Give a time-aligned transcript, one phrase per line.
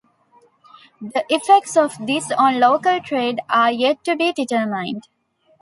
[0.99, 5.07] The effects of this on local trade are yet to be determined.